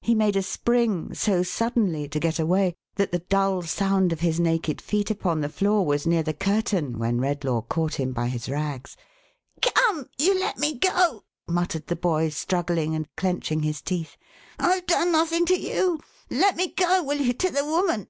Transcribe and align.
He 0.00 0.14
made 0.14 0.36
a 0.36 0.42
spring, 0.44 1.12
so 1.12 1.42
suddenly, 1.42 2.06
to 2.10 2.20
get 2.20 2.38
away, 2.38 2.76
that 2.94 3.10
the 3.10 3.18
dull 3.18 3.62
sound 3.62 4.12
of 4.12 4.20
his 4.20 4.38
naked 4.38 4.80
feet 4.80 5.10
upon 5.10 5.40
the 5.40 5.48
floor 5.48 5.84
was 5.84 6.06
near 6.06 6.22
the 6.22 6.32
curtain, 6.34 7.00
when 7.00 7.18
Redlaw 7.20 7.62
caught 7.68 7.94
him 7.98 8.12
by 8.12 8.28
his 8.28 8.48
rags. 8.48 8.96
"Come! 9.74 10.08
you 10.18 10.38
let 10.38 10.56
me 10.58 10.78
go!* 10.78 11.24
muttered 11.48 11.88
the 11.88 11.96
boy, 11.96 12.28
.struggling, 12.28 12.94
and 12.94 13.08
clenching 13.16 13.62
his 13.64 13.82
teeth." 13.82 14.16
I've 14.60 14.86
done 14.86 15.10
nothing 15.10 15.44
to 15.46 15.58
you. 15.58 15.98
Let 16.30 16.54
me 16.54 16.68
go, 16.68 17.02
will 17.02 17.18
you, 17.20 17.32
to 17.32 17.50
the 17.50 17.64
woman 17.64 18.06